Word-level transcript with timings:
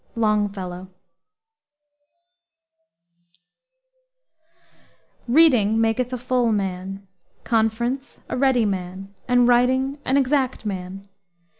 LONGFELLOW 0.15 0.87
Reading 5.27 5.79
maketh 5.79 6.11
a 6.11 6.17
full 6.17 6.51
man, 6.51 7.05
conference 7.43 8.19
a 8.27 8.35
ready 8.35 8.65
man, 8.65 9.13
and 9.27 9.47
writing 9.47 9.99
an 10.03 10.17
exact 10.17 10.65
man. 10.65 11.07